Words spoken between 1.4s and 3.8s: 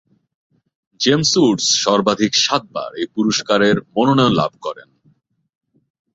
Woods সর্বাধিক সাতবার এই পুরস্কারের